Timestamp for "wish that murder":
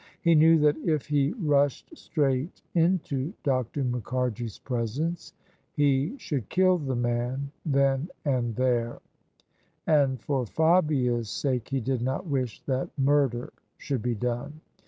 12.25-13.53